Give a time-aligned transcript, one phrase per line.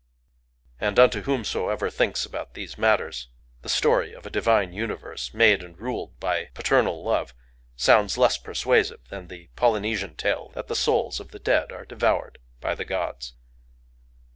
[0.79, 3.27] And unto whomsoever thinks about these matters,
[3.61, 7.35] the story of a divine universe, made and ruled by paternal love,
[7.75, 12.39] sounds less persuasive than the Polynesian tale that the souls of the dead are devoured
[12.59, 13.33] by the gods.